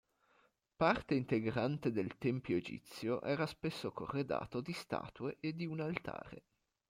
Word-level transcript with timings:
Parte 0.77 1.13
integrante 1.13 1.91
del 1.91 2.17
tempio 2.17 2.57
egizio 2.57 3.21
era 3.21 3.45
spesso 3.45 3.91
corredato 3.91 4.59
di 4.59 4.73
statue 4.73 5.37
e 5.39 5.53
di 5.53 5.67
un 5.67 5.79
altare. 5.79 6.41